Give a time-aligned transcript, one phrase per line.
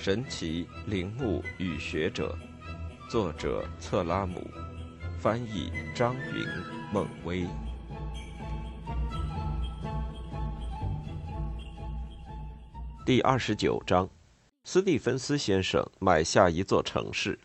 [0.00, 2.38] 神奇陵墓与学者，
[3.10, 4.40] 作者策拉姆，
[5.18, 6.46] 翻译张云
[6.92, 7.44] 孟威。
[13.04, 14.08] 第二十九章：
[14.62, 17.36] 斯蒂芬斯先生买下一座城市。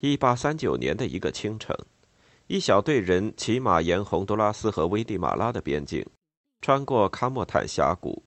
[0.00, 1.76] 一八三九年的一个清晨，
[2.48, 6.04] 一小队人骑马沿洪都拉斯和危地马拉的边境，
[6.60, 8.24] 穿过卡莫坦峡谷。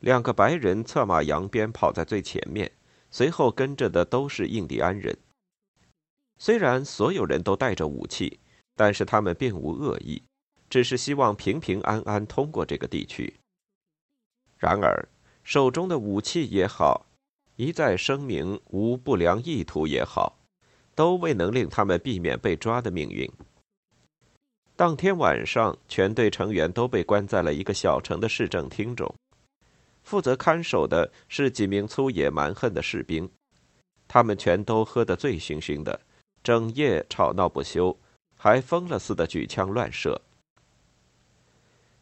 [0.00, 2.72] 两个白人策马扬鞭跑在最前面，
[3.10, 5.16] 随后跟着的都是印第安人。
[6.38, 8.40] 虽然所有人都带着武器，
[8.74, 10.22] 但是他们并无恶意，
[10.70, 13.34] 只是希望平平安安通过这个地区。
[14.56, 15.08] 然而，
[15.42, 17.06] 手中的武器也好，
[17.56, 20.38] 一再声明无不良意图也好，
[20.94, 23.30] 都未能令他们避免被抓的命运。
[24.76, 29.14] 当天晚上，全队成员都被关在了一个小城的市政厅中。
[30.10, 33.30] 负责看守的是几名粗野蛮横的士兵，
[34.08, 36.00] 他们全都喝得醉醺醺的，
[36.42, 37.96] 整夜吵闹不休，
[38.36, 40.20] 还疯了似的举枪乱射。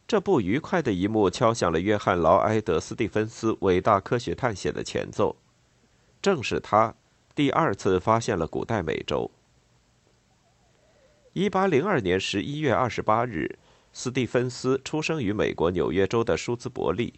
[0.07, 5.35] 这不愉快的一幕敲响了约翰·劳埃德·斯蒂芬斯伟大科学探险的前奏。
[6.19, 6.95] 正是他
[7.35, 9.29] 第二次发现了古代美洲。
[11.33, 13.59] 一八零二年十一月二十八日，
[13.93, 17.13] 斯蒂芬斯出生于美国纽约州的舒兹伯利。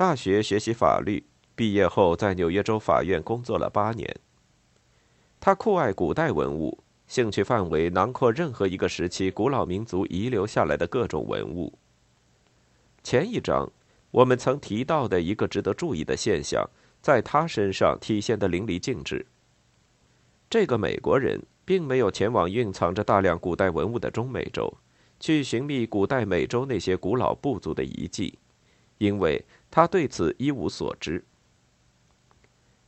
[0.00, 1.22] 大学学习法律，
[1.54, 4.10] 毕业后在纽约州法院工作了八年。
[5.38, 11.78] 他酷爱古代文物，兴趣范围囊括任何一个时期古老民族遗留下来的各种文物。
[13.02, 13.70] 前一章
[14.10, 16.66] 我们曾提到的一个值得注意的现象，
[17.02, 19.26] 在他身上体现得淋漓尽致。
[20.48, 24.72] 这个美国人并没有前往蕴藏着大量古代文物的中美洲，
[25.18, 28.38] 去寻觅古代美洲那些古老部族的遗迹，
[29.00, 29.44] 因为。
[29.72, 31.24] 他对此一无所知。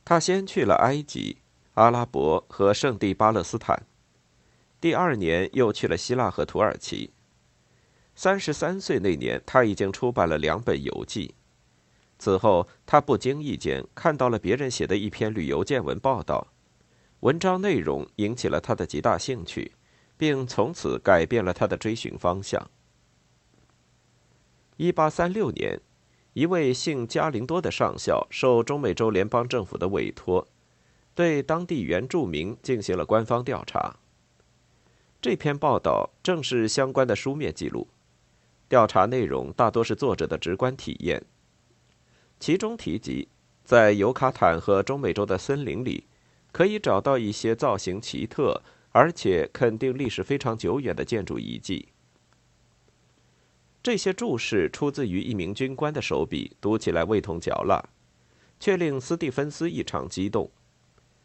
[0.03, 1.37] 他先去了埃及、
[1.75, 3.87] 阿拉伯和圣地巴勒斯坦，
[4.81, 7.13] 第二年又去了希腊和土耳其。
[8.15, 11.35] 三十三岁那年，他已经出版了两本游记。
[12.19, 16.45] 此后，他不经意间看到了别人写的一篇旅游见闻报道，
[17.21, 19.71] 文章内容引起了他的极大兴趣，
[20.17, 22.69] 并从此改变了他的追寻方向。
[24.75, 25.79] 一八三六年。
[26.33, 30.47] 一位姓加林多的上校受中美洲联邦政府的委托，
[31.13, 33.97] 对当地原住民进行了官方调查。
[35.21, 37.87] 这篇报道正是相关的书面记录。
[38.67, 41.23] 调查内容大多是作者的直观体验。
[42.39, 43.27] 其中提及，
[43.63, 46.05] 在尤卡坦和中美洲的森林里，
[46.51, 48.61] 可以找到一些造型奇特
[48.91, 51.89] 而且肯定历史非常久远的建筑遗迹。
[53.83, 57.83] 这些注释出自于一名军官的手笔，读起来味同嚼蜡，
[58.57, 60.49] 却令斯蒂芬斯异常激动。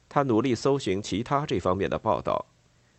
[0.09, 2.47] 他努力搜寻其他这方面的报道，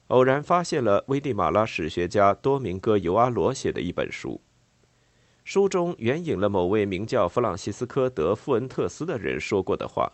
[0.08, 4.40] 偶然发现了危地马拉史学家多明戈·尤阿罗写的一本书，
[5.44, 10.10] 书中援引了某位名叫弗朗西斯科·德·富恩特斯的人说过的话。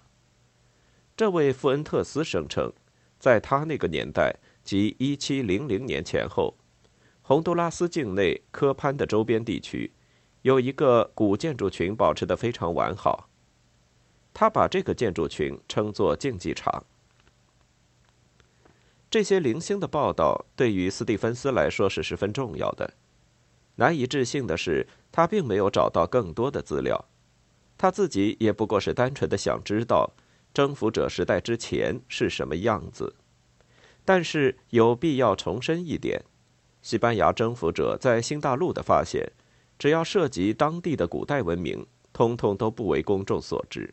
[1.16, 2.74] 这位富恩特斯声称，
[3.20, 6.58] 在他那个年代，即1700年前后。
[7.28, 9.92] 洪都拉斯境内科潘的周边地区，
[10.44, 13.28] 有一个古建筑群保持得非常完好。
[14.32, 16.86] 他把这个建筑群称作竞技场。
[19.10, 22.94] 这些零星的报道对于斯蒂芬斯来说是十分重要的。
[23.78, 27.06] 难以置信的是，他并没有找到更多的资料。
[27.76, 30.14] 他自己也不过是单纯的想知道
[30.54, 33.16] 征服者时代之前是什么样子。
[34.04, 36.24] 但是有必要重申一点。
[36.86, 39.32] 西班牙征服者在新大陆的发现，
[39.80, 43.92] 只要涉及当地的古代文明，通通都不为公众所知。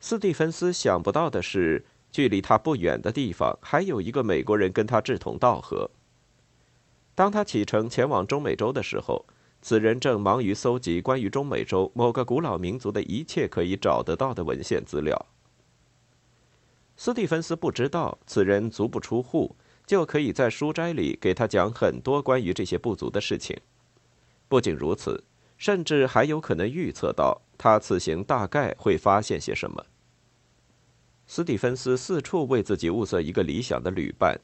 [0.00, 5.90] 斯蒂芬斯想不到的是，距离他不远的地方还有一个美国人跟他志同道合。
[7.14, 9.26] 当他启程前往中美洲的时候，
[9.60, 15.26] 此人正忙于搜集关于中美洲某个古老民族的一切可以找得到的文献资料。
[16.96, 19.54] 斯蒂芬斯不知道，此人足不出户。
[19.88, 23.58] 就可以在书斋里给他讲很多关于这些部族的事情。
[24.46, 25.24] 不仅如此，
[25.56, 29.86] 甚至还有可能预测到他此行大概会发现些什么。
[31.26, 34.38] 斯蒂芬斯四处为自己物色一个理想的旅伴，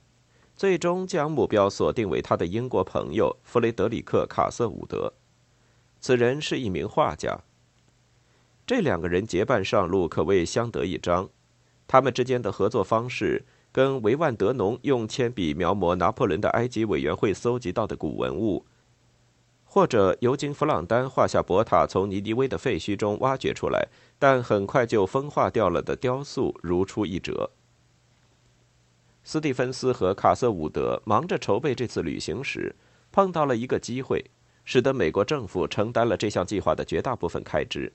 [0.57, 5.13] 最终将目标锁定为他的英国朋友弗雷德里克·卡瑟伍德。
[6.01, 7.39] 此人是一名画家。
[8.67, 11.29] 这两个人结伴上路，可谓相得益彰。
[11.87, 13.45] 他们之间的合作方式。
[13.75, 18.65] 跟维万德农用铅笔描摹拿破仑的埃及委员会搜集到的古文物，
[19.65, 27.51] 或者尤金弗朗丹画下博塔从尼尼微的废墟中挖掘出来，但很快就风化掉了的雕塑如出一辙。
[29.25, 32.77] 斯蒂芬斯和卡瑟伍德忙着筹备这次旅行时，
[33.11, 34.25] 碰到了一个机会，
[34.65, 37.93] 使得美国政府承担了这项计划的绝大部分开支。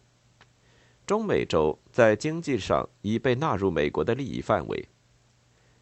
[1.08, 4.90] 中美洲在经济上已被纳入美国的利益范围。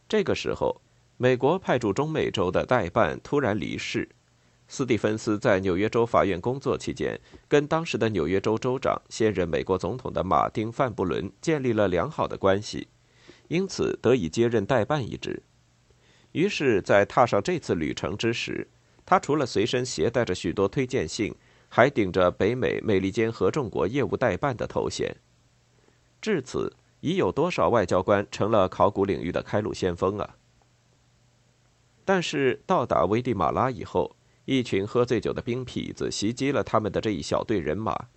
[0.10, 0.82] 这个时候，
[1.18, 4.08] 美国派驻中美洲的代办突然离世。
[4.70, 12.88] 斯蒂芬斯在纽约州法院工作期间，跟当时的纽约州州长、现任美国总统的马丁·范布伦建立了良好的关系，
[13.48, 15.42] 因此得以接任代办一职。
[16.34, 18.68] 于是，在踏上这次旅程之时，
[19.06, 21.34] 他除了随身携带着许多推荐信，
[21.70, 25.16] 还顶着北美美利坚合众国业务代办的头衔。
[26.22, 30.36] 至此，已有多少外交官成了考古领域的开路先锋啊！
[32.04, 34.16] 但是到达危地马拉以后，
[34.46, 38.08] 一群喝醉酒的兵痞子袭击了他们的这一小队人马。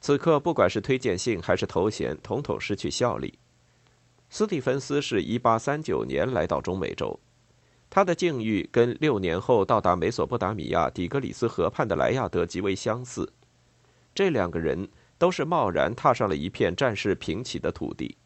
[0.00, 3.38] 此刻，不管是推荐信还是头衔，统统失去效力。
[4.30, 7.18] 斯蒂芬斯是一八三九年来到中美洲，
[7.90, 13.32] 他的境遇跟六年后到达美索不达米亚底格里斯河畔的莱亚德极为相似。
[14.14, 18.16] 这两个人都是贸然踏上了一片战事平起的土地。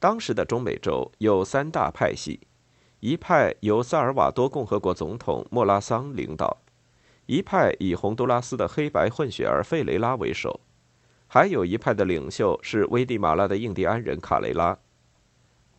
[0.00, 2.40] 当时的中美洲有三大派系。
[3.00, 6.58] 一派由萨尔瓦多共和国总统莫拉桑领导，
[7.26, 10.58] 一派以洪都拉斯的黑白混血儿费雷拉为首，
[11.28, 14.76] 还有一派的领袖是危地马拉的印第安人卡雷拉。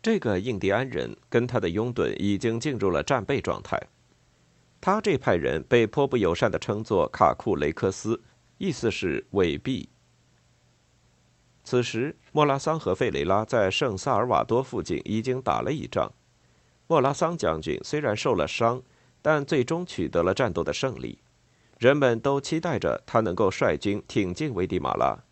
[0.00, 3.78] 这个印第安人跟他的拥趸已经进入了战备状态。
[4.80, 8.18] 他这派人被颇不友善地称作卡库雷克斯，
[8.60, 9.88] 意思是伪币。
[11.64, 16.12] 此时，莫拉桑和费雷拉在圣萨尔瓦多附近已经打了一仗。
[16.86, 18.82] 莫拉桑将军虽然受了伤，
[19.22, 21.20] 但最终取得了战斗的胜利。
[21.78, 25.24] 人们都期待着他能够率军挺进危地马拉。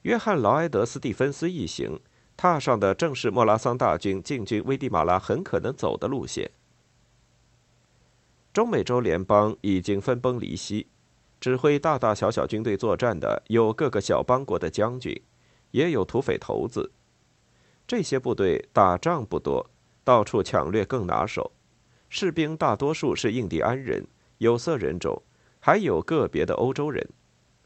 [0.00, 2.00] 约翰·劳埃德·斯蒂芬斯一行
[2.38, 6.50] 踏上的正是莫拉桑大军进军危地马拉很可能走的路线。
[8.50, 10.86] 中美洲联邦已经分崩离析，
[11.42, 15.20] 指挥大大小小军队作战的有各个小邦国的将军，
[15.72, 16.92] 也有土匪头子。
[17.84, 19.68] 这些部队打仗不多。
[20.04, 21.50] 到处抢掠更拿手，
[22.08, 24.06] 士兵大多数是印第安人、
[24.38, 25.20] 有色人种，
[25.58, 27.08] 还有个别的欧洲人，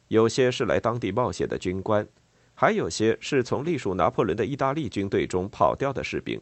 [0.08, 2.06] 有些是来当地冒险的军官，
[2.54, 6.40] 还有些是从隶属拿破仑的意大利军队中跑掉的士兵。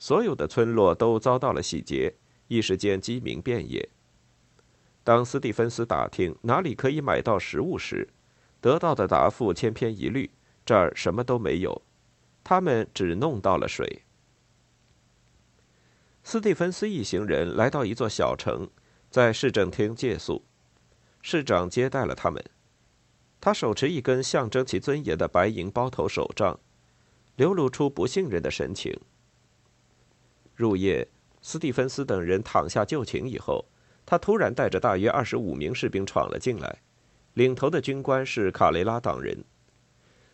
[0.00, 2.14] 所有的村落都遭到了洗劫，
[2.48, 3.88] 一时间鸡鸣遍野。
[5.04, 8.08] 当斯蒂芬斯打听哪里可以买到食物时，
[8.60, 10.30] 得到的答复千篇一律：
[10.64, 11.82] 这儿什么都没有，
[12.44, 14.02] 他们只弄到了水。
[16.22, 18.70] 斯蒂芬斯一行人来到一座小城，
[19.10, 20.44] 在市政厅借宿。
[21.20, 22.44] 市长接待了他们，
[23.40, 26.60] 他手持一根象征其尊严的白银包头手杖，
[27.34, 28.96] 流露出不信任的神情。
[30.54, 31.08] 入夜，
[31.40, 33.66] 斯蒂芬斯等人躺下就寝以后，
[34.04, 36.78] 他突然带着大约二十五名士兵闯了进来，
[37.34, 39.44] 领头的军官是卡雷拉党人。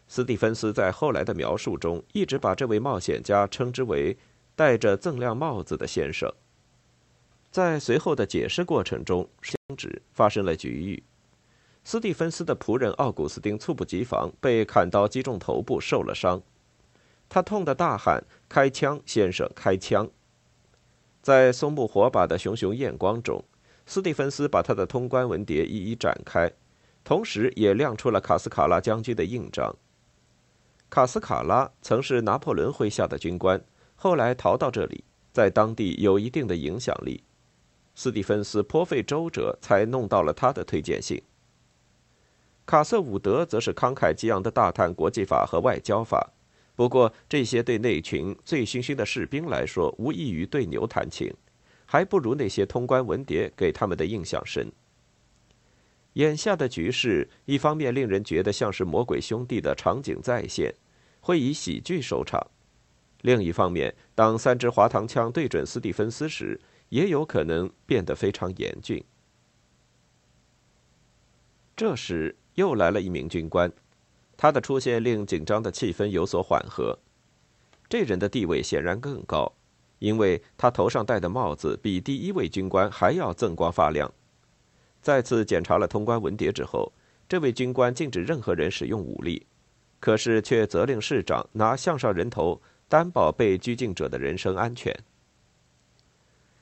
[0.07, 4.17] 斯蒂芬斯在后来的描述中一直把这位冒险家称之为。
[4.59, 6.29] 戴着锃亮帽子的先生，
[7.49, 11.01] 在随后的解释过程中，相指发生了局域。
[11.85, 16.43] 斯蒂芬斯的仆人奥古斯丁猝不及防，被砍刀击中头部，受了伤。
[17.29, 20.11] 他痛得大喊：“开枪，先生，开枪！”
[21.23, 23.45] 在松木火把的熊熊焰光中，
[23.89, 26.53] 斯蒂芬斯把他的通关文牒一一展开，
[27.03, 29.75] 同时也亮出了卡斯卡拉将军的印章。
[30.91, 33.59] 卡斯卡拉曾是拿破仑麾下的军官。
[33.97, 35.03] 后来逃到这里，
[35.33, 37.25] 在当地有一定的影响力。
[37.95, 41.23] 斯蒂芬斯颇费周折才弄到了他的推荐信。
[42.67, 46.35] 卡瑟伍德则是慷慨激昂的大谈国际法和外交法，
[46.77, 51.33] 不过这些对那群醉醺醺的士兵来说无异于对牛弹琴，
[51.91, 54.71] 还不如那些通关文牒给他们的印象深。
[56.13, 60.75] 眼下的局势，一方面令人觉得像是魔鬼兄弟的场景再现，
[61.21, 62.47] 会以喜剧收场。
[63.23, 69.03] 另一方面，当三支滑膛枪对准斯蒂芬斯时，也有可能变得非常严峻。
[71.75, 73.73] 这时，又来了一名军官，
[74.37, 76.99] 他的出现令紧张的气氛有所缓和。
[77.89, 79.55] 这人的地位显然更高，
[79.99, 84.13] 因为他头上戴的帽子比第一位军官还要锃光发亮。
[85.01, 86.93] 再次检查了通关文牒之后，
[87.29, 89.47] 这位军官禁止任何人使用武力，
[90.01, 92.61] 可是却责令市长拿项上人头。
[92.91, 94.99] 担保被拘禁者的人身安全。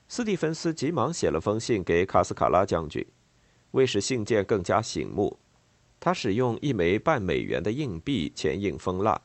[0.09, 3.07] 斯蒂芬斯急忙写了封信给卡斯卡拉将军，
[3.71, 5.39] 为使信件更加醒目，
[6.01, 9.23] 他使用一枚半美元的硬币前印封蜡，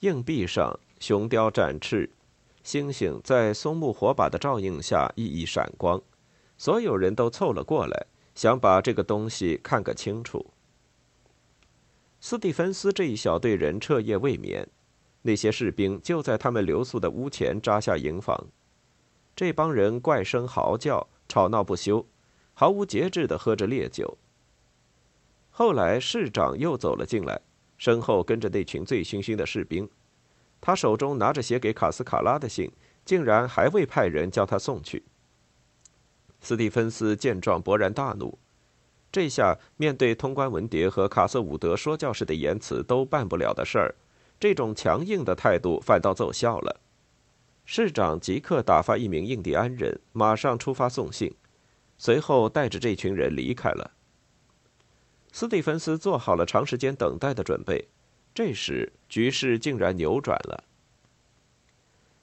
[0.00, 2.10] 硬币上雄雕展翅，
[2.64, 6.02] 星星在松木火把的照映下熠熠闪光，
[6.56, 10.46] 所有人都凑了过来，想把这个东西看个清楚。
[12.20, 14.66] 斯蒂芬斯这一小队人彻夜未眠，
[15.20, 18.46] 那些士兵就在他们留宿的屋前扎下营房。
[19.36, 22.06] 这帮人怪声嚎叫，吵闹不休，
[22.54, 24.16] 毫无节制地喝着烈酒。
[25.50, 27.42] 后来市长又走了进来，
[27.76, 29.86] 身后跟着那群醉醺醺的士兵。
[30.64, 32.72] 他手中拿着写给卡斯卡拉的信，
[33.04, 35.04] 竟然还未派人将他送去。
[36.40, 38.38] 斯蒂芬斯见状勃然大怒，
[39.12, 43.94] 这下面对通关文牒和卡瑟伍德说教式的言辞都办不了的事儿，
[44.40, 46.80] 这种强硬的态度反倒奏效了。
[47.66, 51.34] 市长即刻打发一名印第安人，马上出发送信，
[51.98, 53.90] 随后带着这群人离开了。
[55.30, 57.88] 斯蒂芬斯做好了长时间等待的准备，
[58.34, 60.64] 这时局势竟然扭转了。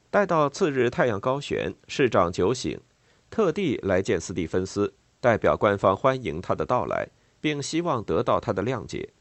[0.10, 2.78] 待到次日太阳高悬，市长酒醒，
[3.30, 7.08] 特地来见斯蒂芬斯，代表官方欢迎他的到来，
[7.40, 9.14] 并希望得到他的谅解。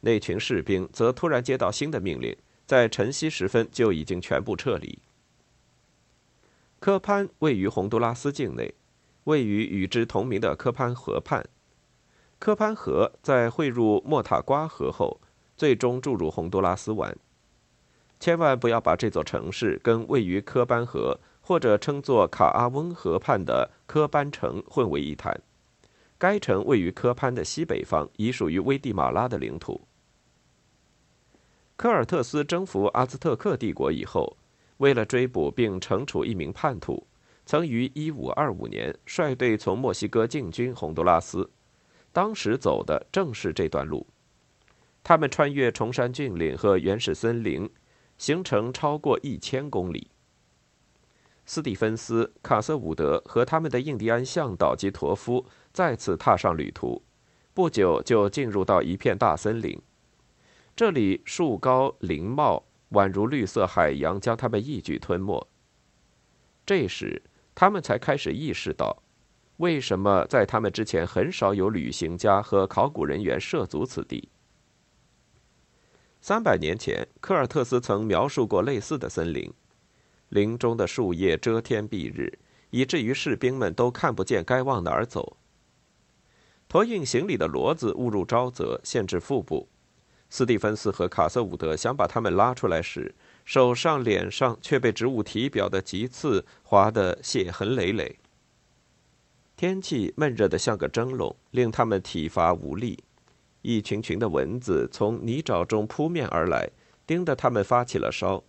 [0.00, 2.36] 那群士兵则突然接到新的命令，
[2.66, 4.98] 在晨曦时分就已经全部撤离。
[6.78, 8.74] 科潘位于洪都拉斯境内，
[9.24, 11.42] 位于与之同名的科潘河畔。
[12.38, 15.20] 科潘河在汇入莫塔瓜河后，
[15.60, 17.14] 最终注入洪都拉斯湾。
[18.18, 25.38] 千万不要把这座城市跟位于科班河或者称作卡阿翁河畔的科班城混为一谈。
[26.16, 29.78] 该城位于科潘的西北方，已属于危地马拉的领土。
[31.76, 34.34] 科尔特斯征服阿兹特克帝国以后。
[34.78, 37.06] 为了追捕并惩处一名叛徒，
[37.44, 41.50] 曾于1525年率队从墨西哥进军洪都拉斯。
[42.12, 44.06] 当时走的正是这段路。
[45.02, 47.68] 他们穿越崇山峻岭和原始森林，
[48.18, 50.10] 行程超过一千公里。
[51.44, 57.02] 斯蒂芬斯、卡瑟伍德和他们的印第安向导及驼夫再次踏上旅途，
[57.52, 59.80] 不久就进入到一片大森林。
[60.76, 62.64] 这里树高林茂。
[62.90, 65.46] 宛如绿色海洋将他们一举吞没。
[66.66, 67.22] 这时，
[67.54, 69.04] 他们才开始意识到，
[69.58, 74.28] 为什么在他们之前很少有旅行家和考古人员涉足此地。
[76.22, 79.52] 三百年前，科尔特斯曾描述过类似的森林，
[80.28, 82.38] 林中的树叶遮天蔽日，
[82.70, 85.38] 以至于士兵们都看不见该往哪儿走。
[86.68, 89.68] 驮运行李的骡子误入沼泽，陷至腹部。
[90.28, 93.12] 斯蒂芬斯和卡瑟伍德想把他们拉出来时，
[93.44, 98.16] 手上、脸上却被植物体表的棘刺划得血痕累累。
[99.56, 103.02] 天气闷热的像个蒸笼，令他们体乏无力。
[103.62, 106.70] 一群群的蚊子从泥沼中扑面而来，
[107.06, 108.42] 叮得他们发起了烧。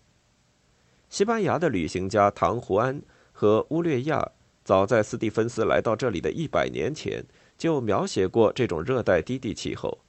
[1.10, 3.02] 西班牙的旅行家唐胡安
[3.34, 4.32] 和乌略亚，
[4.64, 7.26] 早在斯蒂芬斯来到这里的一百年前，
[7.58, 10.00] 就描写过这种热带低地气候。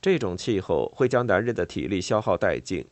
[0.00, 2.86] 这种气候会将男人的体力消耗殆尽，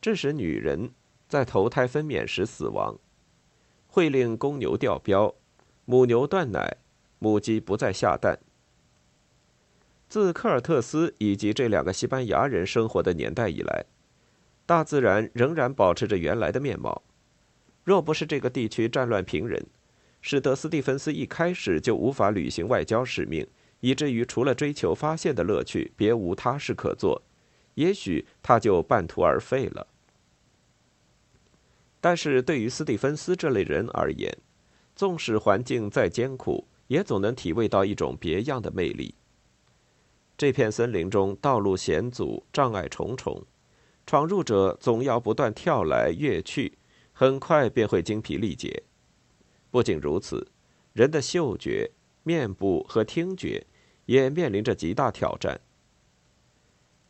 [0.00, 0.90] 致使女人
[1.28, 2.96] 在头胎分娩时死亡；
[3.86, 5.34] 会令公牛掉膘，
[5.84, 6.78] 母牛断奶，
[7.18, 8.40] 母鸡不再下蛋。
[10.10, 13.86] 自科尔特斯以及这两个西班牙人生活的年代以来，
[14.66, 17.04] 大自然仍然保持着原来的面貌。
[17.84, 19.64] 若不是这个地区战乱频仍，
[20.20, 23.46] 使得斯蒂芬斯一开始就无法履行外交使命。
[23.78, 27.22] 以至于除了追求发现的乐趣，别无他事可做，
[27.76, 29.86] 也许他就半途而废了。
[32.00, 34.36] 但是对于斯蒂芬斯这类人而言，
[34.96, 39.14] 纵使环境再艰苦，也总能体味到一种别样的魅力。
[40.40, 43.44] 这片森林中道路险阻，障碍重重，
[44.06, 46.78] 闯入者总要不断跳来跃去，
[47.12, 48.84] 很快便会精疲力竭。
[49.70, 50.50] 不仅如此，
[50.94, 51.90] 人的嗅觉、
[52.22, 53.66] 面部和听觉。
[54.06, 55.60] 也面临着极大挑战。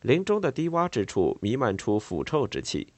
[0.03, 2.93] 林中的低洼之处弥漫出腐臭之气，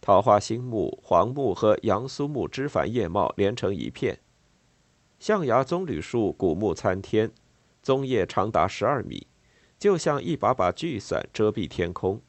[0.00, 4.20] 桃花心木、黄木和杨苏木枝繁叶茂，连成一片。
[5.18, 7.32] 象牙棕榈树古木参天，
[7.82, 9.26] 棕叶长达十二米，
[9.78, 12.20] 就像一把把巨伞遮蔽天空。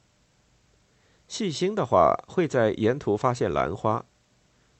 [1.28, 4.06] 细心的话，会在沿途发现兰花。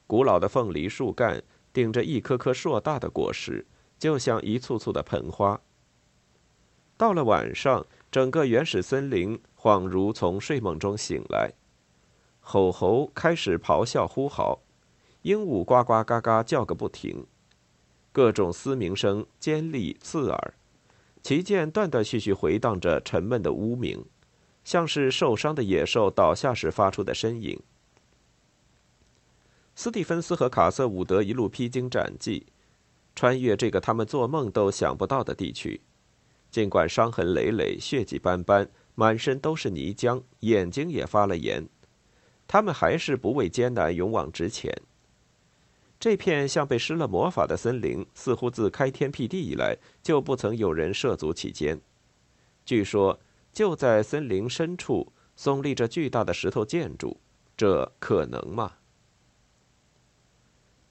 [0.06, 3.66] 古老的凤梨树干顶着一颗颗硕大的果实，
[3.98, 5.60] 就像一簇簇的盆花。
[6.96, 11.52] 到了晚上，整个原始森林恍如从睡梦中醒来，
[12.40, 14.60] 吼猴开始咆哮呼嚎，
[15.22, 17.26] 鹦鹉呱呱嘎嘎叫个不停，
[18.10, 20.54] 各种嘶鸣声尖利刺耳，
[21.22, 24.04] 其间断断续续回荡着沉闷的呜鸣，
[24.64, 27.58] 像是受伤的野兽倒下时发出的呻吟。
[29.74, 32.46] 斯蒂芬斯和卡瑟伍德一路披荆斩棘，
[33.14, 35.80] 穿越这个他们做梦都想不到的地区。
[36.50, 41.68] 尽管伤痕累累、血迹斑斑、满身都是泥浆，眼睛也发了炎，
[42.46, 44.72] 他们还是不畏艰难，勇往直前。
[46.00, 51.80] 这片像被施了魔法的森林，似乎自开天辟地以来就不曾有人涉足其间。
[52.64, 53.18] 据说，
[53.52, 57.18] 就在森林深处耸立着巨大的石头建筑，
[57.56, 58.74] 这可能吗？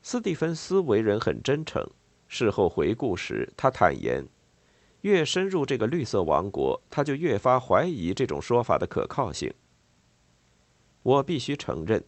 [0.02, 1.86] 斯蒂芬斯为人很真诚。
[2.30, 4.28] 事后回顾时，他坦言，
[5.02, 9.54] 越深入这个绿色王国，他就越发怀疑这种说法的可靠性。
[11.04, 12.04] 我必须承认，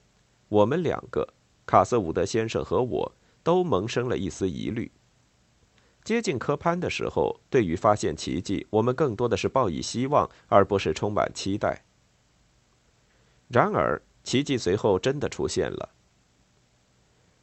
[0.49, 1.25] 我们两个，
[1.69, 4.91] 卡斯伍德先生和我，都萌生了一丝疑虑。
[6.03, 11.85] 接近科潘的时候，对于发现奇迹，我们更多的是抱以希望，而不是充满期待。
[13.49, 15.89] 然而，奇迹随后真的出现了。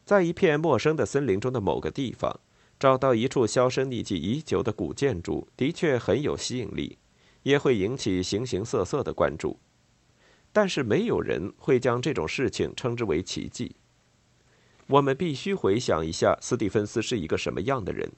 [0.04, 2.40] 在一片陌生的森林中的某个地方，
[2.80, 6.99] 找到一处销声匿迹已久的古建筑，的确很有吸引力，
[7.45, 9.61] 也会引起形形色色的关注。
[10.52, 13.76] 但是，没有人会将这种事情称之为奇迹。
[14.87, 18.12] 我们必须回想一下，斯蒂芬斯是一个什么样的人。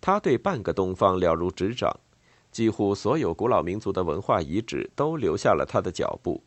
[0.00, 2.00] 他对半个东方了如指掌，
[2.50, 6.42] 几乎所有古老民族的文化遗址都留下了他的脚步。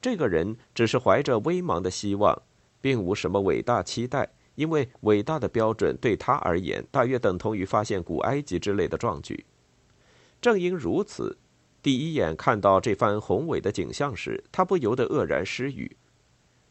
[0.00, 2.42] 这个人只是怀着微茫的希望。
[2.78, 9.44] 并无什么伟大期待，因为伟大的标准对他而言，大约等同于发现古埃及之类的壮举。
[10.40, 11.36] 正因如此，
[11.82, 15.96] 第一眼看到这番宏伟的景象时，他不由得愕然失语。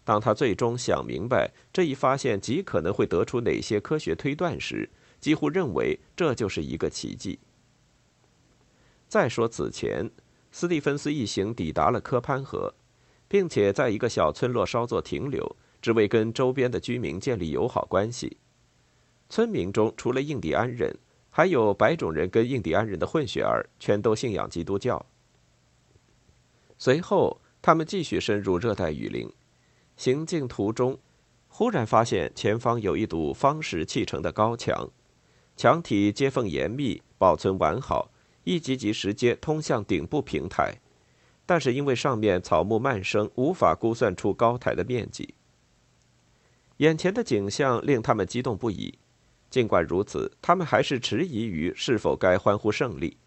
[0.05, 4.89] 当他最终想明白这一发现极可能会得出哪些科学推断时，
[5.19, 7.39] 几乎认为这就是一个奇迹。
[9.09, 10.09] 再说此前，
[10.51, 12.73] 斯蒂芬斯一行抵达了科潘河，
[13.27, 15.57] 并且在一个小村落稍作停留。
[15.81, 18.37] 只为跟周边的居民建立友好关系。
[19.29, 20.97] 村民中除了印第安人，
[21.29, 25.05] 还有白种人跟印第安人的混血儿，全都信仰基督教。
[26.79, 29.31] 随后，他们继续深入热带雨林，
[29.97, 30.99] 行进途中，
[31.47, 34.89] 忽然发现前方有一堵方石砌成的高墙，
[35.55, 38.11] 墙体接缝严密，保存完好，
[38.43, 40.75] 一级级石阶通向顶部平台，
[41.45, 45.33] 但是因为上面草木蔓生，无法估算出高台的面积。
[46.77, 48.99] 眼前的景象令他们激动不已，
[49.49, 53.17] 尽管如此，他们还是迟疑于是否该欢呼胜利，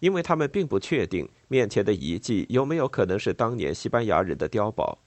[0.00, 4.98] 因为他们并不确定面前的遗迹有没有可能是当年西班牙人的碉堡。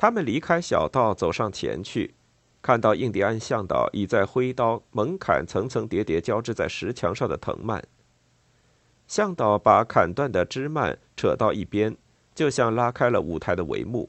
[0.00, 2.14] 他们离开小道，走上前去，
[2.62, 7.84] 看到印第安向导已在挥刀猛砍层层叠叠交织在石墙上的藤蔓。
[9.06, 11.94] 向导把砍断的枝蔓扯到一边，
[12.34, 14.08] 就像拉开了舞台的帷幕。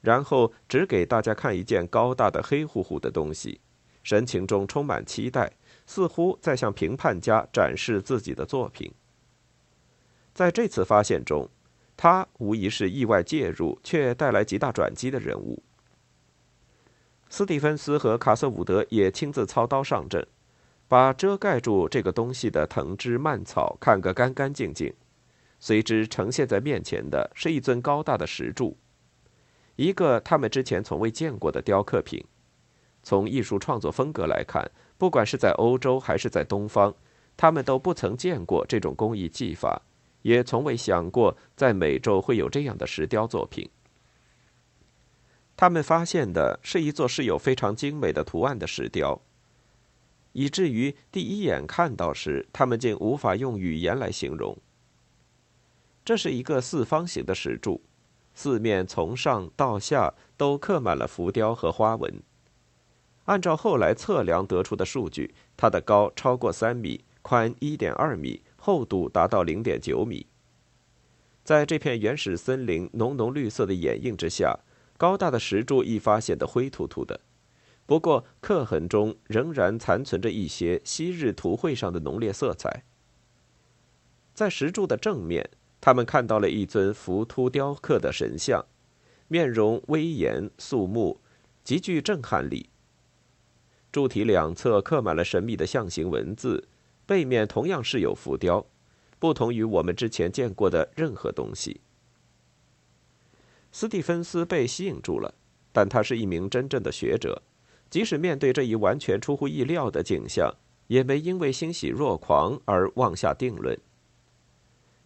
[0.00, 3.60] 然后只给大家看一件高大的黑乎乎的东西，
[4.04, 5.50] 神情中充满期待，
[5.86, 8.92] 似乎在向评判家展示自己的作品。
[10.32, 11.48] 在这次发现中，
[12.02, 15.62] 他无疑是意外介入却带来极大转机的人物。
[17.30, 20.26] 斯蒂芬斯和卡瑟伍德也亲自操刀上阵，
[20.88, 24.92] 把遮盖住这个东西的藤枝蔓草看个干干净净，
[25.60, 28.76] 随之呈现在面前的是一尊高大的石柱。
[29.76, 32.24] 一个他们之前从未见过的雕刻品，
[33.04, 36.92] 从艺术创作风格来看，不管是在欧洲还是在东方，
[37.36, 39.80] 他们都不曾见过这种工艺技法，
[40.22, 43.68] 也从未想过在美洲会有这样的石雕作品。
[45.56, 49.20] 他们发现的是一座是有非常精美的图案的石雕，
[50.32, 54.56] 以至于第一眼看到时，他们竟无法用语言来形容。
[56.04, 57.82] 这是一个四方形的石柱。
[58.34, 62.22] 四面从上到下都刻满了浮雕和花纹。
[63.26, 70.24] 按照后来测量得出的数据，它的高超过三米，宽一点二米，厚度达到零点九米。
[71.42, 74.56] 在这片原始森林浓浓绿色的掩映之下，
[74.96, 77.18] 高大的石柱一发显得灰秃秃的。
[77.86, 82.84] 不过刻痕中仍然残存着一些昔日图绘上的浓烈色彩。
[84.32, 85.50] 在石柱的正面。
[85.84, 88.64] 他们看到了一尊浮凸雕刻的神像，
[89.26, 91.20] 面容威严肃穆，
[91.64, 92.70] 极具震撼力。
[93.90, 96.68] 柱体两侧刻满了神秘的象形文字，
[97.06, 98.64] 背面同样是有浮雕，
[99.18, 101.80] 不同于我们之前见过的任何东西。
[103.70, 105.34] 斯蒂芬斯被吸引住了，
[105.72, 107.42] 但他是一名真正的学者，
[107.88, 110.54] 即使面对这一完全出乎意料的景象，
[110.88, 113.78] 也没因为欣喜若狂而妄下定论。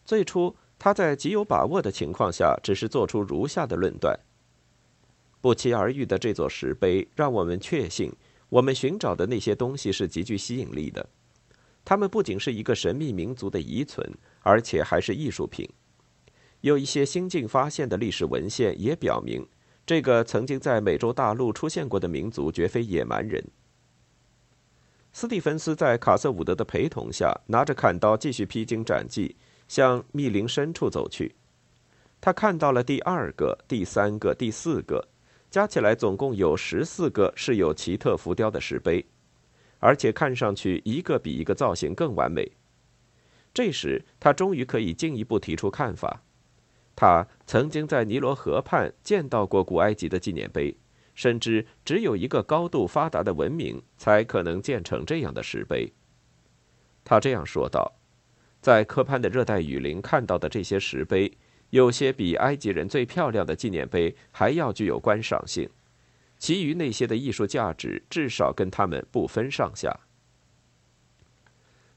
[0.05, 4.19] 最初，他在极有把握的情况下，只是做出如下的论断：
[5.41, 8.13] 不期而遇的这座石碑，让我们确信，
[8.49, 11.09] 我们寻找的那些东西是极具吸引力的。
[11.87, 14.05] 他们不仅是一个神秘民族的遗存，
[14.41, 15.67] 而且还是艺术品。
[16.61, 19.47] 有一些新近发现的历史文献也表明，
[19.87, 23.43] 这个曾经在美洲大陆出现过的民族绝非野蛮人。
[25.13, 29.37] 斯蒂芬斯在卡瑟伍德的陪同下，拿着砍刀继续披荆斩棘，
[29.69, 31.37] 向密林深处走去。
[32.21, 35.07] 他看到了第二个、第三个、第四个，
[35.53, 39.07] 加起来总共有十四个是有奇特浮雕的石碑。
[39.79, 42.53] 而且看上去一个比一个造型更完美。
[43.55, 46.23] 这时，他终于可以进一步提出看法。
[46.95, 50.77] 他曾经在尼罗河畔见到过古埃及的纪念碑，
[51.15, 55.93] 深知只有一个高度发达的文明才可能建成这样的石碑。
[57.05, 57.95] 他这样说道
[58.61, 61.31] ：“在科潘的热带雨林看到的这些石碑，
[61.71, 65.69] 有些比埃及人最漂亮的纪念碑还要具有观赏性。”
[66.39, 70.01] 其余那些的艺术价值至少跟他们不分上下。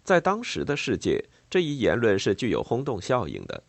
[0.03, 3.63] 在当时的世界，这一言论是具有轰动效应的。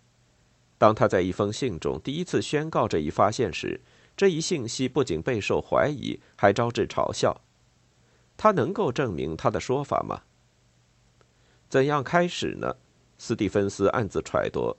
[0.78, 3.80] 当他在一封信中第一次宣告这一发现时，
[4.16, 7.42] 这一信息不仅备受怀疑，还招致嘲笑。
[8.36, 10.22] 他能够证明他的说法吗？
[11.68, 12.76] 怎样开始呢？
[13.18, 14.78] 斯蒂芬斯暗自揣度，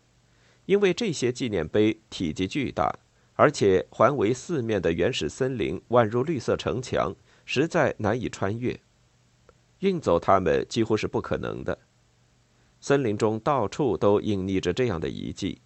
[0.66, 2.98] 因为这些纪念碑体积巨大。
[3.42, 8.80] 而且环围四面的原始森林宛如绿色城墙，实在难以穿越。
[9.80, 11.76] 运走它们几乎是不可能的。
[12.80, 15.60] 森林中到处都隐匿着这样的遗迹。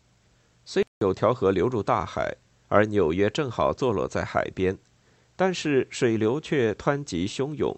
[0.64, 2.38] 虽有条河流入大海，
[2.70, 4.78] 而纽约正好坐落在海边，
[5.36, 7.78] 但是水流却湍急汹涌。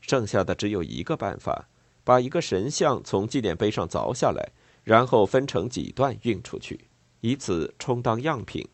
[0.00, 1.68] 剩下的只有一个办法：
[2.02, 4.50] 把一个神像从纪念碑上凿下来，
[4.82, 6.88] 然后分成几段运出去，
[7.20, 8.68] 以此充当样品。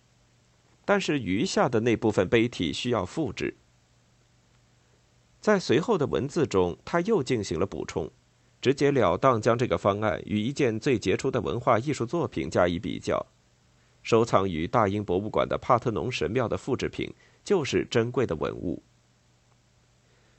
[0.88, 3.59] 但是余下的那部分碑体需要复制。
[5.38, 8.11] 在随后的文字中，他又进行了补充，
[8.62, 13.27] 直截了当将这个方案与一件最杰出的文化艺术作品加以比较。
[14.03, 17.12] 收藏于大英博物馆的帕特农神庙的复制品
[17.44, 18.83] 就是珍贵的文物。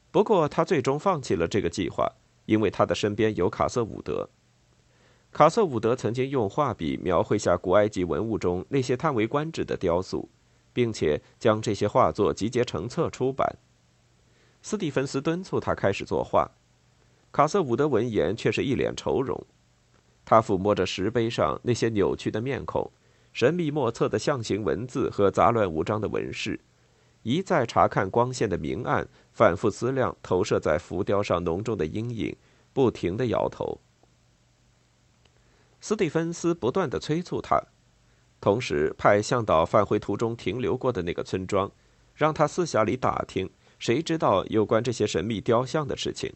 [0.09, 2.11] 不过，他最终放弃了这个计划，
[2.47, 4.27] 因为他的身边有卡瑟伍德。
[5.31, 10.27] 卡瑟伍德曾经用画笔描绘下古埃及文物中那些叹为观止的雕塑。
[10.79, 13.53] 并且将这些画作集结成册出版。
[14.61, 16.49] 斯蒂芬斯敦促他开始作画，
[17.33, 19.45] 卡瑟伍德闻言却是一脸愁容。
[20.23, 22.89] 他抚摸着石碑上那些扭曲的面孔、
[23.33, 26.57] 神秘莫测的象形文字和杂乱无章的纹饰，
[27.23, 32.33] 一再查看光线的明暗，反复思量投射在浮雕上浓重的阴影，
[32.71, 33.81] 不停的摇头。
[35.81, 37.61] 斯蒂芬斯不断的催促他。
[38.41, 41.69] 同时派向导返回途中停留过的那个村庄，
[42.15, 46.33] 让他四下里打听，谁知道有关这些神秘雕像的事情。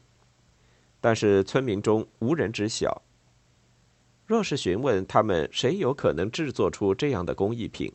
[1.00, 3.02] 但是村民中无人知晓。
[4.26, 7.92] 若是询问他们谁有可能制作出这样的工艺品，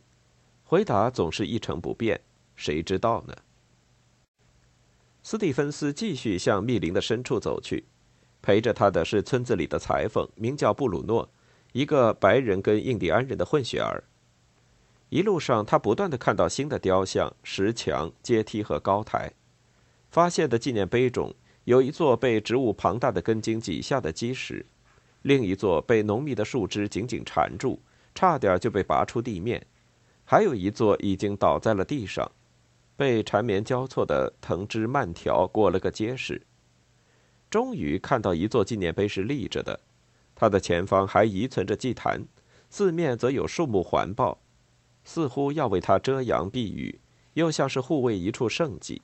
[0.64, 2.20] 回答总是一成不变。
[2.54, 3.34] 谁知道呢？
[5.22, 7.84] 斯蒂芬斯继续向密林的深处走去，
[8.42, 11.28] 陪着他的是村子里的裁缝，名叫布鲁诺。
[11.78, 14.02] 一个白人跟印第安人的混血儿。
[15.10, 19.30] 一路上，他不断的看到新的雕像、石墙、阶梯和高台。
[20.10, 24.66] 发现的纪念碑中有一座被植物庞大的根茎挤下的基石，
[25.22, 27.78] 另一座被浓密的树枝紧紧缠住，
[28.12, 29.60] 差点就被拔出地面；
[30.24, 32.28] 还有一座已经倒在了地上，
[32.96, 36.42] 被缠绵交错的藤枝蔓条裹了个结实。
[37.48, 39.78] 终于看到一座纪念碑是立着的。
[40.40, 42.24] 它的前方还遗存着祭坛，
[42.70, 44.38] 四面则有树木环抱，
[45.02, 47.00] 似乎要为它遮阳避雨，
[47.32, 49.02] 又像是护卫一处圣迹。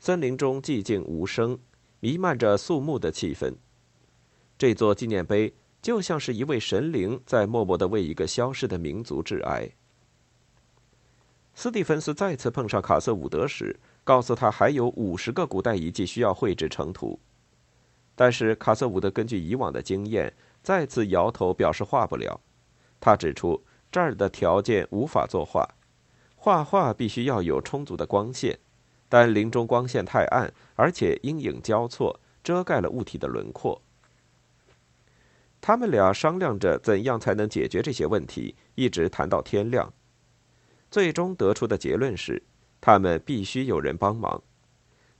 [0.00, 1.56] 森林中寂静无声，
[2.00, 3.54] 弥漫着肃穆的气氛。
[4.58, 9.70] 这座纪念碑就像是一位神灵在默默的为一个消失的民族致哀。
[11.54, 17.20] 斯蒂芬斯再次碰上卡瑟伍德时，告诉他还有五十个古代遗迹需要绘制成图。
[18.16, 22.40] 但是卡瑟伍德根据以往的经验，再次摇头表示画不了。
[22.98, 25.68] 他指出这儿的条件无法作画，
[26.34, 28.58] 画画必须要有充足的光线，
[29.08, 33.80] 但林中光线太暗，而且阴影交错，遮盖了物体的轮廓。
[35.60, 39.92] 他们俩商量着怎样才能解决这些问题，一直谈到天亮。
[40.90, 42.42] 最终得出的结论是，
[42.80, 44.42] 他们必须有人帮忙，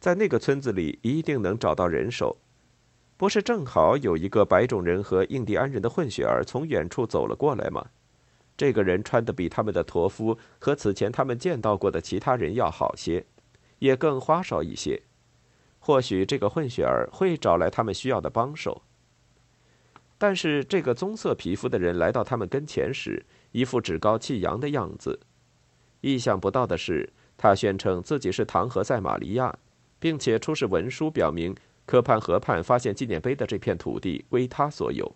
[0.00, 2.38] 在那个村子里一定能找到人手。
[3.16, 7.86] 不是正好有一个白种人和印第安人的混血儿从远处走了过来吗？
[8.56, 13.24] 这个人穿的比他们的驼夫和此前他们见到过的其他人要好些，
[13.78, 15.02] 也更花哨一些。
[15.78, 18.82] 或许这个混血儿会找来他们需要的帮手。
[20.18, 25.20] 但是这个棕色皮肤的人来到他们跟前时，一副趾高气扬的样子。
[26.00, 29.54] 意想不到的是，他宣称自己是唐和塞玛利亚，
[29.98, 31.54] 并且出示文书表明。
[31.86, 35.14] 科潘河畔发现纪念碑的这片土地归他所有。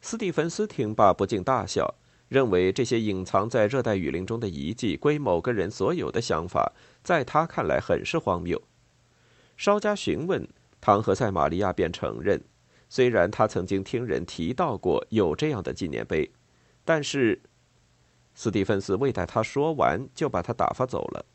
[0.00, 1.94] 斯蒂芬斯听罢不禁大笑，
[2.28, 6.72] 认为这些隐藏在热带雨林中的遗迹归某个人所有的想法，
[7.02, 8.62] 在他看来很是荒谬。
[9.58, 10.48] 稍加询问，
[10.80, 12.40] 唐和塞玛利亚便承认，
[12.88, 16.30] 虽然他曾经听人提到过有这样的纪念碑，
[16.84, 17.42] 但是
[18.34, 21.26] 斯蒂芬斯未待他说完，就把他打发走了。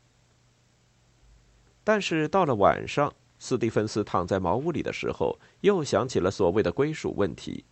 [1.84, 3.14] 但是到了晚上。
[3.44, 7.66] 斯蒂芬斯躺在茅屋里的时候，又想起了所谓的归属问题，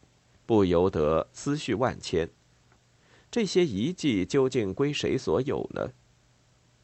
[0.45, 2.29] 不由得思绪万千。
[3.31, 5.89] 这些遗迹究竟归谁所有呢？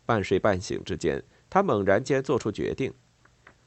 [0.07, 2.91] 半睡半醒之间，他猛然间做出决定：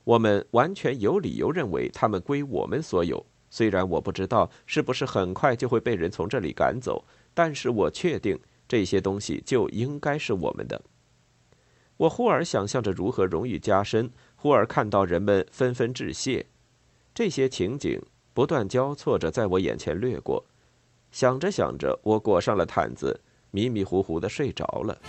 [0.06, 3.24] 我们完全有理由认为他们归我们所有。
[3.52, 7.06] 虽然我不知道是不是很快就会被人从这里赶走，
[7.36, 10.82] 但是我确定这些东西就应该是我们的。
[11.98, 14.10] 我忽而想象着如何荣誉加深。
[14.42, 16.48] 忽而看到人们纷纷致谢，
[17.14, 18.02] 这些情景
[18.34, 20.44] 不断交错着在我眼前掠过。
[21.12, 25.00] 想着想着，我裹上了毯子，迷迷糊糊的睡着了。